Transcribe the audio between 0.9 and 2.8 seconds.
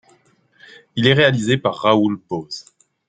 Il est réalisé par Rahul Bose.